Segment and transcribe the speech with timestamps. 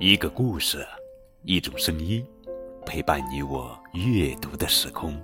[0.00, 0.86] 一个故事，
[1.42, 2.24] 一种声音，
[2.86, 5.20] 陪伴你我阅读的时空。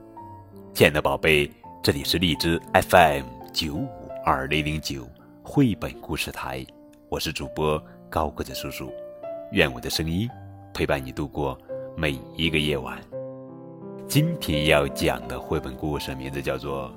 [0.72, 1.48] 亲爱的宝贝，
[1.80, 2.60] 这里是荔枝
[2.90, 3.88] FM 九五
[4.24, 5.08] 二零零九
[5.45, 6.67] 绘本故事台，
[7.08, 8.92] 我是主播高个子叔叔。
[9.53, 10.28] 愿我的声音
[10.74, 11.56] 陪伴你度过
[11.96, 13.00] 每一个夜晚。
[14.09, 16.88] 今天要讲的绘本故事名字叫做《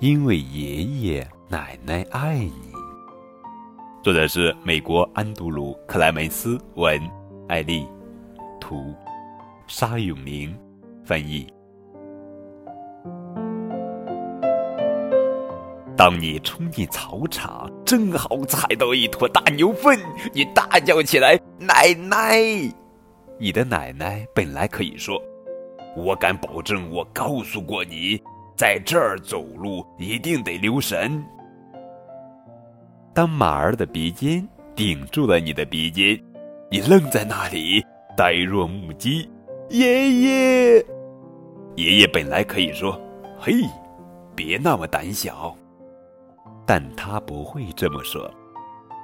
[0.00, 2.69] 因为爷爷奶奶爱你》。
[4.02, 6.98] 作者是美国安杜鲁·克莱门斯文，
[7.48, 7.86] 艾丽
[8.58, 8.94] 图，
[9.66, 10.58] 沙永明
[11.04, 11.46] 翻译。
[15.98, 19.98] 当你冲进草场，正好踩到一坨大牛粪，
[20.32, 22.40] 你大叫起来：“奶奶！”
[23.38, 25.20] 你的奶奶本来可以说
[25.94, 28.18] ：“我敢保证，我告诉过你，
[28.56, 31.22] 在这儿走路一定得留神。”
[33.12, 36.18] 当马儿的鼻尖顶住了你的鼻尖，
[36.70, 37.84] 你愣在那里，
[38.16, 39.28] 呆若木鸡。
[39.68, 40.76] 爷爷，
[41.76, 43.00] 爷爷本来可以说
[43.38, 43.52] ：“嘿，
[44.34, 45.56] 别那么胆小。”
[46.66, 48.30] 但他不会这么说。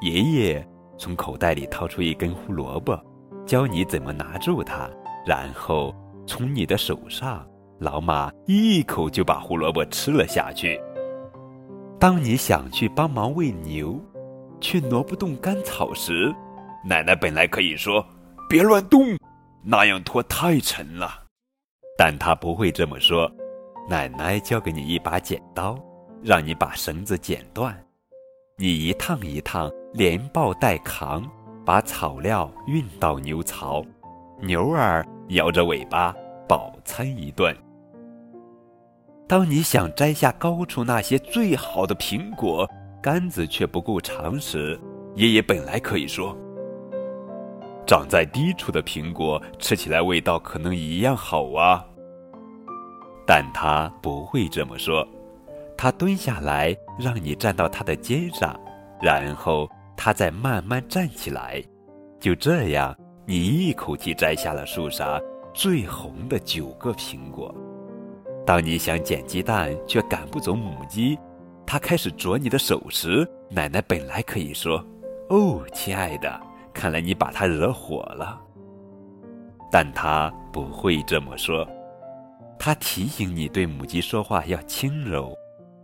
[0.03, 2.97] 爷爷从口袋里掏出一根胡萝卜，
[3.45, 4.89] 教你怎么拿住它，
[5.27, 5.95] 然后
[6.27, 7.45] 从你的手上，
[7.81, 10.81] 老马一口就把胡萝卜吃了下去。
[11.99, 13.99] 当你想去帮忙喂牛，
[14.61, 16.35] 却挪不动干草时，
[16.85, 18.05] 奶奶本来可以说
[18.49, 19.17] ：“别乱动，
[19.63, 21.25] 那样拖太沉了。”
[21.97, 23.31] 但她不会这么说。
[23.89, 25.79] 奶奶交给你一把剪刀，
[26.23, 27.75] 让你把绳子剪断。
[28.59, 31.25] 你一趟一趟连抱带扛，
[31.65, 33.83] 把草料运到牛槽，
[34.41, 36.15] 牛儿摇着尾巴
[36.47, 37.57] 饱餐一顿。
[39.29, 42.69] 当你想摘下高处那些最好的苹果，
[43.03, 44.79] 杆子却不够长时，
[45.17, 46.37] 爷爷本来可以说
[47.85, 51.85] ：“长在低处的苹果吃起来味道可能一样好啊。”
[53.27, 55.05] 但他不会这么说，
[55.77, 58.55] 他蹲下来让你站到他的肩上，
[59.03, 61.61] 然后他再慢慢站起来，
[62.21, 62.97] 就这样，
[63.27, 65.21] 你一口气摘下了树上
[65.53, 67.53] 最红的九个苹果。
[68.47, 71.19] 当你想捡鸡蛋却赶不走母鸡，
[71.67, 74.83] 它开始啄你的手时，奶奶本来可以说
[75.29, 76.41] ：“哦，亲爱的，
[76.73, 78.41] 看来你把它惹火了。”
[79.69, 81.69] 但她不会这么说。
[82.57, 85.37] 她提醒你对母鸡说话要轻柔，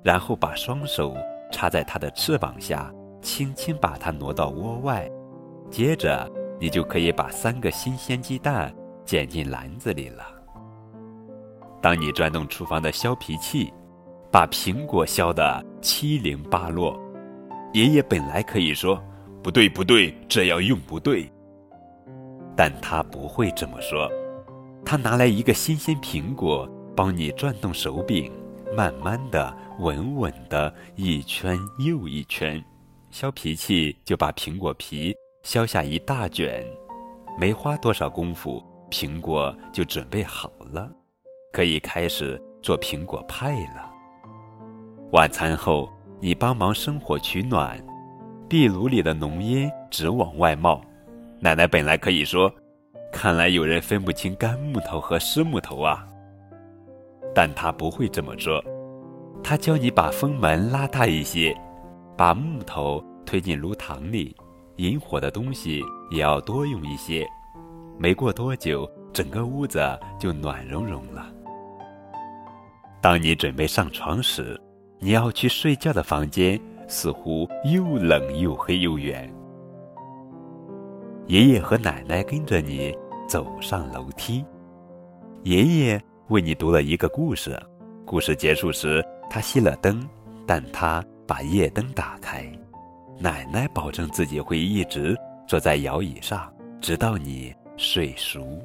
[0.05, 1.17] 然后把双手
[1.51, 5.11] 插在它的翅膀下，轻轻把它挪到窝外。
[5.69, 6.31] 接着，
[6.61, 8.73] 你就可以把三个新鲜鸡蛋
[9.05, 10.25] 捡进篮子里了。
[11.83, 13.73] 当你转动厨房的削皮器，
[14.31, 16.97] 把苹果削得七零八落，
[17.73, 19.03] 爷爷本来可以说
[19.43, 21.29] ：“不对，不对，这样用不对。”
[22.57, 24.09] 但他不会这么说。
[24.85, 28.31] 他拿来一个新鲜苹果，帮你转动手柄，
[28.77, 32.63] 慢慢的、稳稳的，一圈又一圈，
[33.11, 36.65] 削皮器就把苹果皮削下一大卷。
[37.39, 40.89] 没花多少功夫，苹果就准备好了。
[41.53, 43.91] 可以开始做苹果派了。
[45.13, 45.89] 晚餐后，
[46.21, 47.79] 你帮忙生火取暖，
[48.49, 50.81] 壁炉里的浓烟直往外冒。
[51.39, 52.51] 奶奶本来可以说
[53.13, 56.09] ：“看来有人分不清干木头和湿木头啊。”
[57.35, 58.65] 但她不会这么说。
[59.45, 61.55] 她教你把风门拉大一些，
[62.17, 64.35] 把木头推进炉膛里，
[64.77, 67.27] 引火的东西也要多用一些。
[67.99, 69.81] 没过多久，整个屋子
[70.19, 71.31] 就暖融融了。
[73.03, 74.59] 当你准备上床时，
[75.01, 79.29] 你要去睡觉的房间似乎又冷又黑又远。
[81.27, 82.97] 爷爷和奶奶跟着你
[83.27, 84.45] 走上楼梯，
[85.43, 87.61] 爷爷为你读了一个故事。
[88.07, 90.09] 故事结束时，他熄了灯，
[90.47, 92.47] 但他把夜灯打开。
[93.19, 95.17] 奶奶保证自己会一直
[95.49, 98.63] 坐在摇椅上，直到你睡熟。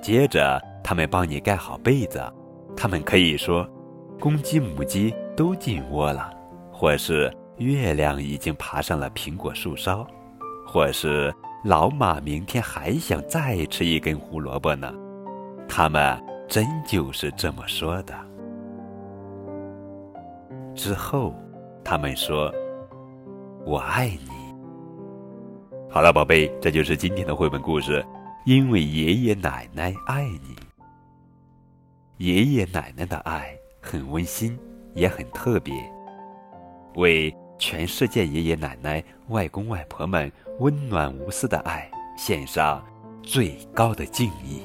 [0.00, 2.22] 接着，他们帮你盖好被子。
[2.80, 3.68] 他们可以说，
[4.20, 6.32] 公鸡、母鸡都进窝了，
[6.70, 10.06] 或是月亮已经爬上了苹果树梢，
[10.64, 11.34] 或是
[11.64, 14.94] 老马明天还想再吃一根胡萝卜呢。
[15.68, 16.16] 他们
[16.46, 18.14] 真就是这么说的。
[20.76, 21.34] 之后，
[21.84, 22.54] 他们说
[23.66, 24.30] ：“我爱你。”
[25.90, 28.06] 好了，宝贝，这就是今天的绘本故事。
[28.44, 30.67] 因为爷爷奶奶爱你。
[32.18, 34.58] 爷爷奶奶的爱很温馨，
[34.92, 35.72] 也很特别。
[36.96, 42.84] 为全世界爷爷奶奶、外公外婆们温暖无私的爱，献上
[43.22, 44.62] 最高的敬意。